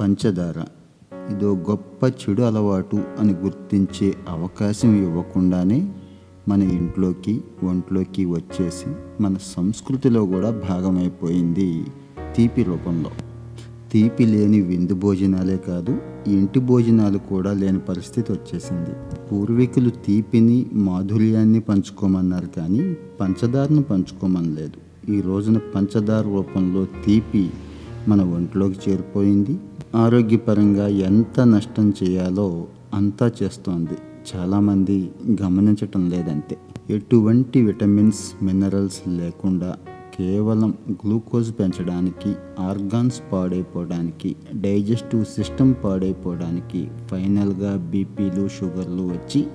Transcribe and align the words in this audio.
పంచదార. 0.00 0.64
ఇదో 1.32 1.56
గొప్ప 1.70 2.04
చెడు 2.04 2.42
అలవాటు 2.42 3.02
అని 3.18 3.32
గుర్తించే 3.32 4.14
అవకాశం 4.28 4.96
ఇవ్వకుండానే 4.96 5.92
మన 6.48 6.62
ఇంట్లోకి 6.62 7.40
ఒంట్లోకి 7.64 8.24
వచ్చేసి 8.24 8.90
మన 9.22 9.36
సంస్కృతిలో 9.56 10.26
కూడా 10.26 10.50
భాగమైపోయింది 10.50 11.84
తీపి 12.36 12.62
రూపంలో. 12.62 13.10
తీపి 13.92 14.26
లేని 14.26 14.60
విందు 14.60 14.94
భోజనాలే 14.94 15.56
కాదు 15.56 15.98
ఇంటి 16.26 16.60
భోజనాలు 16.60 17.18
కూడా 17.18 17.52
లేని 17.52 17.78
పరిస్థితి 17.78 18.32
వచ్చేసింది. 18.32 18.90
పూర్వీకులు 19.32 19.90
తీపిని 19.90 20.66
మాధుర్యాన్ని 20.72 21.60
పంచుకోమన్నారు 21.60 22.46
కానీ 22.46 22.96
పంచదారను 23.20 23.82
పంచుకోమనలేదు 23.82 25.10
ఈ 25.12 25.20
రోజున 25.20 25.58
పంచదార 25.74 26.24
రూపంలో 26.24 26.86
తీపి 27.04 27.50
మన 28.08 28.22
ఒంట్లోకి 28.22 28.90
చేరిపోయింది. 28.90 29.58
ఆరోగ్యపరంగా 29.94 30.88
ఎంత 30.88 31.40
నష్టం 31.40 31.94
చేయాలో 32.02 32.66
అంతా 32.94 33.30
చేస్తోంది. 33.42 33.96
చాలామంది 34.34 35.10
గమనించటం 35.42 36.10
లేదంతే. 36.10 36.58
ఎటువంటి 36.90 37.62
విటమిన్స్ 37.62 38.44
మినరల్స్ 38.44 39.08
లేకుండా 39.08 39.76
కేవలం 40.18 40.74
గ్లూకోజ్ 40.90 41.52
పెంచడానికి 41.60 42.34
ఆర్గాన్స్ 42.60 43.22
పాడైపోవడానికి 43.32 44.36
డైజెస్టివ్ 44.54 45.24
సిస్టమ్ 45.24 45.74
పాడైపోవడానికి 45.84 46.90
ఫైనల్గా 47.10 47.76
బీపీలు 47.76 48.48
షుగర్లు 48.48 49.02
వచ్చి 49.02 49.46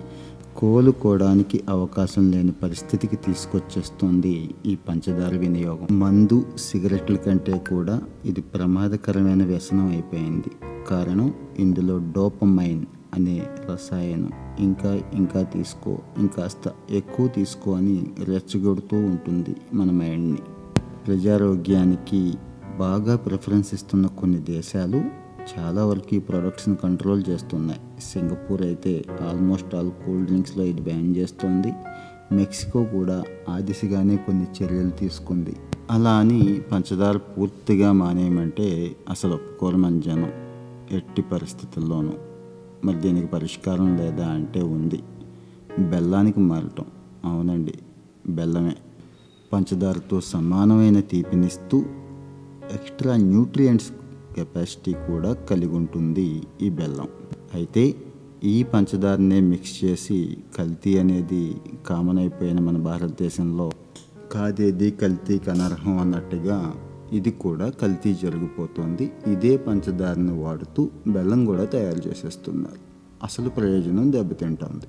కోలుకోవడానికి 0.57 1.63
అవకాశం 1.70 2.31
లేని 2.31 2.52
పరిస్థితికి 2.52 3.16
తీసుకొచ్చేస్తుంది 3.16 4.55
ఈ 4.66 4.75
పంచదార 4.75 5.38
వినియోగం. 5.38 5.99
మందు 5.99 6.45
సిగరెట్ల 6.57 7.16
కంటే 7.16 7.63
కూడా 7.70 8.02
ఇది 8.25 8.41
ప్రమాదకరమైన 8.41 9.45
వ్యసనం 9.45 9.88
అయిపోయింది. 9.88 10.52
కారణం 10.89 11.34
ఇందులో 11.59 11.97
డోపమైన్ 11.97 12.85
అనే 13.13 13.47
రసాయనం. 13.71 14.31
ఇంకా 14.59 15.02
ఇంకా 15.13 15.44
తీసుకో 15.44 15.97
ఇంకాస్త 16.17 16.72
ఎక్కువ 16.91 17.28
తీసుకో 17.28 17.72
అని 17.72 18.06
రెచ్చగొడుతూ 18.23 18.97
ఉంటుంది 18.97 19.56
మన 19.73 19.91
మైండ్ని. 19.91 20.39
ప్రజారోగ్యానికి 21.08 22.33
బాగా 22.80 23.16
ప్రిఫరెన్స్ 23.16 23.73
ఇస్తున్న 23.73 24.06
కొన్ని 24.06 24.39
దేశాలు 24.39 25.22
చాలా 25.44 25.86
వరకు 25.86 26.16
ఈ 26.16 26.19
ప్రొడక్ట్స్ని 26.19 26.75
కంట్రోల్ 26.75 27.23
చేస్తున్నాయి. 27.30 27.80
సింగపూర్ 28.02 28.61
అయితే 28.61 29.05
ఆల్మోస్ట్ 29.30 29.75
ఆల్ 29.75 29.91
కూల్ 29.91 30.25
డ్రింక్స్లో 30.25 30.63
ఇది 30.63 30.81
బ్యాన్ 30.81 31.16
చేస్తుంది. 31.16 31.73
మెక్సికో 32.31 32.83
కూడా 32.83 33.23
ఆ 33.50 33.59
దిశగానే 33.59 34.17
కొన్ని 34.17 34.47
చర్యలు 34.63 34.89
తీసుకుంది. 34.89 35.55
అలా 35.91 36.11
అని 36.11 36.61
పంచదార 36.72 37.17
పూర్తిగా 37.17 37.91
మానేయమంటే 37.91 38.95
అసలు 39.09 39.33
ఒప్పుకోరు 39.33 39.77
మన 39.77 40.00
జనం 40.00 40.31
ఎట్టి 40.91 41.22
పరిస్థితుల్లోనూ. 41.22 42.13
మరి 42.85 42.97
దీనికి 42.97 43.28
పరిష్కారం 43.28 43.97
లేదా 43.97 44.28
అంటే 44.28 44.61
ఉంది. 44.61 45.00
బెల్లానికి 45.80 46.39
మారటం. 46.39 46.85
అవునండి 47.25 47.73
బెల్లమే. 48.28 48.75
పంచదారతో 49.53 50.22
సమానమైన 50.22 51.00
తీపినిస్తూ 51.00 51.78
ఎక్స్ట్రా 52.73 53.16
న్యూట్రియంట్స్ 53.16 53.91
కెపాసిటీ 54.36 54.94
కూడా 54.94 55.34
కలిగి 55.34 55.76
ఉంటుంది 55.76 56.44
ఈ 56.62 56.70
బెల్లం. 56.70 57.08
అయితే 57.53 57.95
ఈ 58.44 58.64
పంచదారనే 58.64 59.40
మిక్స్ 59.40 59.84
చేసి 59.84 60.38
కల్తీ 60.58 60.98
అనేది 60.98 61.56
కామన్ 61.88 62.20
అయిపోయిన 62.20 62.59
మన 62.59 62.78
భారతదేశంలో 62.78 63.72
కాదేది 64.31 64.92
కల్తీకి 64.92 65.52
అనర్హం 65.52 65.98
అన్నట్టుగా 65.98 66.75
ఇది 67.14 67.31
కూడా 67.31 67.70
కల్తీ 67.70 68.14
జరిగిపోతుంది. 68.14 69.12
ఇదే 69.28 69.58
పంచదారని 69.58 70.42
వాడుతూ 70.42 70.90
బెల్లం 71.08 71.45
కూడా 71.45 71.66
తయారు 71.66 72.08
చేసేస్తున్నారు. 72.08 72.80
అసలు 73.23 73.50
ప్రయోజనం 73.50 74.12
దెబ్బతింటుంది. 74.12 74.86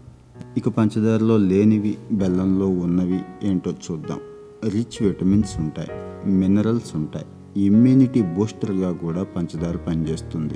ఇక 0.56 0.68
పంచదారలో 0.68 1.36
లేనివి 1.36 1.98
బెల్లంలో 2.12 2.68
ఉన్నవి 2.68 3.20
ఏంటో 3.42 3.70
చూద్దాం. 3.70 4.20
రిచ్ 4.68 5.02
విటమిన్స్ 5.02 5.58
ఉంటాయి 5.58 5.88
మినరల్స్ 6.30 6.96
ఉంటాయి. 6.96 7.26
ఇమ్యూనిటీ 7.56 8.22
బూస్టర్గా 8.22 8.92
కూడా 8.92 9.22
పంచదార 9.22 9.76
పనిచేస్తుంది. 9.76 10.54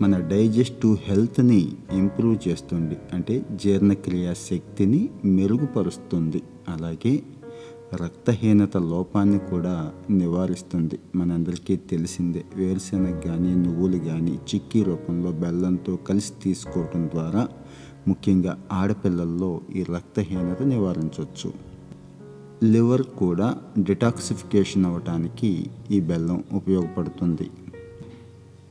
మన 0.00 0.18
డైజెస్టివ్ 0.18 0.96
హెల్త్ని 1.02 1.72
ఇంప్రూవ్ 1.92 2.48
చేస్తుంది. 2.48 2.96
అంటే 3.12 3.46
జీర్ణక్రియ 3.64 4.34
శక్తిని 4.34 5.10
మెరుగుపరుస్తుంది. 5.24 6.42
అలాగే 6.68 7.22
రక్తహీనత 8.02 8.76
లోపాన్ని 8.76 9.38
కూడా 9.38 9.92
నివారిస్తుంది. 10.10 10.98
మనందరికీ 11.14 11.76
తెలిసిందే 11.76 12.44
వేరుశెనగ 12.56 13.20
కానీ 13.20 13.54
నువ్వులు 13.54 13.98
కానీ 13.98 14.38
చిక్కీ 14.54 14.82
రూపంలో 14.82 15.32
బెల్లంతో 15.32 15.96
కలిసి 15.96 16.32
తీసుకోవటం 16.42 17.06
ద్వారా 17.06 17.48
ముఖ్యంగా 18.08 18.58
ఆడపిల్లల్లో 18.72 19.60
ఈ 19.76 19.82
రక్తహీనత 19.82 20.62
నివారించవచ్చు. 20.62 21.75
లివర్ 22.64 23.02
కూడా 23.02 23.56
డిటాక్సిఫికేషన్ 23.78 24.86
అవ్వటానికి 24.86 25.66
ఈ 25.90 26.00
బెల్లం 26.00 26.44
ఉపయోగపడుతుంది. 26.52 27.50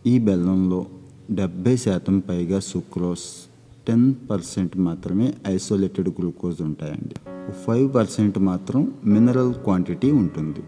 ఈ 0.07 0.19
బెల్లంలో 0.19 0.85
డెబ్బై 1.31 1.78
శాతం 1.78 2.19
పైగా 2.19 2.59
సుక్రోస్ 2.59 3.47
టెన్ 3.88 4.16
పర్సెంట్ 4.29 4.78
మాత్రమే 4.78 5.34
ఐసోలేటెడ్ 5.47 6.09
గ్లూకోజ్ 6.09 6.62
ఉంటాయండి. 6.62 7.16
ఫైవ్ 7.68 7.96
పర్సెంట్ 7.96 8.40
మాత్రం 8.40 8.91
మినరల్ 9.06 9.53
క్వాంటిటీ 9.53 10.12
ఉంటుంది. 10.12 10.63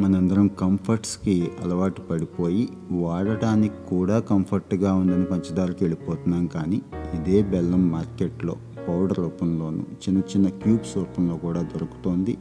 మనందరం 0.00 0.48
కంఫర్ట్స్కి 0.48 1.48
అలవాటు 1.64 2.00
పడిపోయి 2.00 2.68
వాడటానికి 2.90 3.74
కూడా 3.90 4.18
కంఫర్ట్గా 4.18 4.94
ఉందని 4.94 5.24
పంచదారకి 5.24 5.84
వెళ్ళిపోతున్నాం 5.84 6.46
కానీ 6.46 6.82
ఇదే 7.14 7.42
బెల్లం 7.42 7.88
మార్కెట్లో 7.88 8.56
పౌడర్ 8.88 9.18
రూపంలోను 9.18 9.80
చిన్న 9.80 10.18
చిన్న 10.18 10.48
క్యూబ్స్ 10.48 10.96
రూపంలో 10.96 11.36
కూడా 11.36 11.62
దొరుకుతోంది. 11.62 12.38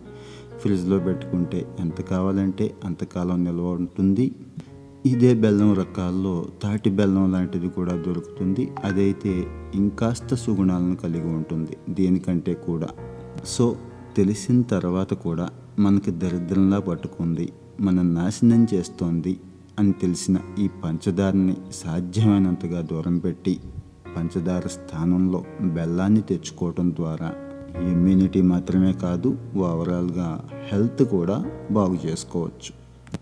ఫ్రిడ్జ్లో 0.60 1.00
పెట్టుకుంటే 1.00 1.76
ఎంత 1.80 2.02
కావాలంటే 2.02 2.76
అంతకాలం 2.86 3.44
నిల్వ 3.44 3.70
ఉంటుంది. 3.70 4.32
ఇదే 5.06 5.34
బెల్లం 5.34 5.74
రకాల్లో 5.74 6.46
తాటి 6.64 6.90
బెల్లం 6.90 7.32
లాంటిది 7.32 7.70
కూడా 7.70 7.94
దొరుకుతుంది. 7.96 8.72
అదైతే 8.84 9.46
ఇంకాస్త 9.76 10.36
సుగుణాలను 10.36 10.96
కలిగి 10.96 11.28
ఉంటుంది. 11.28 11.78
దీనికంటే 11.90 12.54
కూడా. 12.54 12.88
సో 13.46 13.76
తెలిసిన 14.18 14.62
తర్వాత 14.62 15.14
కూడా 15.14 15.50
మనకి 15.80 16.12
దరిద్రంలా 16.12 16.80
పట్టుకుంది. 16.80 17.54
మన 17.82 18.02
నాశనం 18.02 18.68
చేస్తోంది 18.74 19.40
అని 19.80 19.92
తెలిసిన 19.92 20.38
ఈ 20.60 20.68
పంచదారని 20.68 21.58
సాధ్యమైనంతగా 21.72 22.82
దూరం 22.82 23.18
పెట్టి 23.18 23.60
పంచదార 24.18 24.68
స్థానంలో 24.68 25.44
బెల్లాన్ని 25.62 26.22
తెచ్చుకోవటం 26.22 26.92
ద్వారా 26.92 27.34
ఇమ్యూనిటీ 27.82 28.42
మాత్రమే 28.42 28.94
కాదు 28.94 29.38
ఓవరాల్గా 29.58 30.50
హెల్త్ 30.72 31.04
కూడా 31.04 31.46
బాగు 31.72 31.98
చేసుకోవచ్చు. 32.06 32.72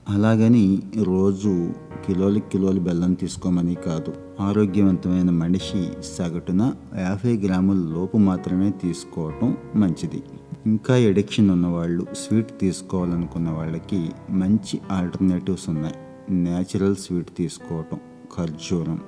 అలాగని 0.10 0.82
రోజు 1.04 1.70
కిలోలు 2.08 2.40
కిలోలు 2.40 2.80
బెల్లం 2.80 3.14
తీసుకోమని 3.14 3.76
కాదు 3.76 4.14
ఆరోగ్యవంతమైన 4.40 5.30
మనిషి 5.30 5.90
సగటున 6.04 6.74
యాభై 7.00 7.38
గ్రాముల 7.38 7.76
లోపు 7.76 8.18
మాత్రమే 8.18 8.70
తీసుకోవటం 8.70 9.58
మంచిది. 9.76 10.24
ఇంకా 10.66 10.98
ఎడిక్షన్ 10.98 11.50
ఉన్నవాళ్ళు 11.50 12.08
స్వీట్ 12.16 12.60
తీసుకోవాలనుకున్న 12.60 13.50
వాళ్ళకి 13.50 14.10
మంచి 14.30 14.82
ఆల్టర్నేటివ్స్ 14.92 15.70
ఉన్నాయి. 15.70 15.96
న్యాచురల్ 16.32 16.96
స్వీట్ 16.96 17.38
తీసుకోవటం 17.38 18.00
ఖర్జూరం 18.38 19.00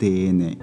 తేనె 0.00 0.56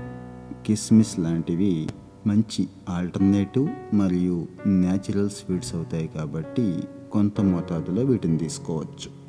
కిస్మిస్ 0.65 1.19
లాంటివి 1.19 1.87
మంచి 2.27 2.67
ఆల్టర్నేటివ్ 2.89 3.95
మరియు 3.95 4.47
న్యాచురల్ 4.67 5.29
స్వీట్స్ 5.29 5.75
అవుతాయి 5.75 6.07
కాబట్టి 6.07 6.83
కొంత 7.11 7.41
మోతాదులో 7.41 8.03
వీటిని 8.03 8.37
తీసుకోవచ్చు. 8.37 9.23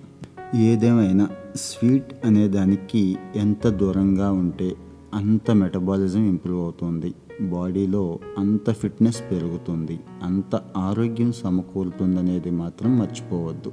ఏదేమైనా 0.58 1.28
స్వీట్ 1.56 2.26
అనే 2.26 2.48
దానికి 2.48 3.16
ఎంత 3.36 3.68
దూరంగా 3.68 4.32
ఉంటే 4.32 4.76
అంత 5.14 5.50
మెటబాలిజం 5.50 6.28
ఇంప్రూవ్ 6.28 6.62
అవుతుంది. 6.62 7.14
బాడీలో 7.40 8.18
అంత 8.38 8.72
ఫిట్నెస్ 8.72 9.22
పెరుగుతుంది. 9.30 10.00
అంత 10.22 10.60
ఆరోగ్యం 10.76 11.32
సమకూరుతుందనేది 11.32 12.50
మాత్రం 12.50 12.98
మర్చిపోవద్దు. 12.98 13.72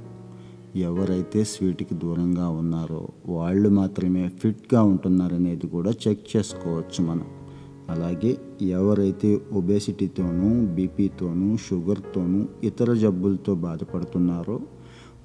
ఎవరైతే 0.76 1.44
స్వీట్కి 1.44 1.94
దూరంగా 1.94 2.48
ఉన్నారో 2.48 3.08
వాళ్ళు 3.26 3.68
మాత్రమే 3.68 4.28
ఫిట్గా 4.28 4.82
ఉంటున్నారనేది 4.82 5.66
కూడా 5.66 5.90
చెక్ 6.08 6.36
చేసుకోవచ్చు 6.36 7.04
మనం. 7.06 7.24
అలాగే 7.92 8.32
ఎవరైతే 8.62 9.40
ఒబేసిటీతోనూ 9.52 10.66
బీపీతోనూ 10.66 11.56
షుగర్తోనూ 11.56 12.44
ఇతర 12.64 12.94
జబ్బులతో 12.94 13.54
బాధపడుతున్నారో 13.54 14.60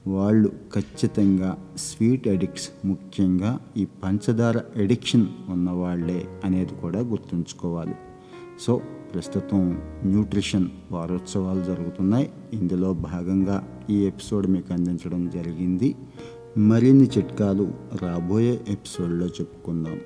వాళ్ళు 0.08 0.50
ఖచ్చితంగా 0.74 1.50
స్వీట్ 1.78 2.28
అడిక్ట్స్ 2.28 2.70
ముఖ్యంగా 2.86 3.60
ఈ 3.78 3.88
పంచదార 4.04 4.62
ఎడిక్షన్ 4.76 5.26
ఉన్నవాళ్ళే 5.50 6.26
అనేది 6.44 6.76
కూడా 6.82 7.00
గుర్తుంచుకోవాలి. 7.00 7.96
సో 8.62 8.82
ప్రస్తుతం 9.14 9.82
న్యూట్రిషన్ 10.06 10.68
వారోత్సవాలు 10.92 11.64
జరుగుతున్నాయి. 11.64 12.30
ఇందులో 12.54 12.94
భాగంగా 12.94 13.58
ఈ 13.90 13.98
ఎపిసోడ్ 14.06 14.48
మీకు 14.48 14.74
అందించడం 14.74 15.30
జరిగింది. 15.30 15.96
మరిన్ని 16.58 17.08
చిట్కాలు 17.18 17.72
రాబోయే 18.02 18.54
ఎపిసోడ్లో 18.70 19.28
చెప్పుకుందాం. 19.28 20.00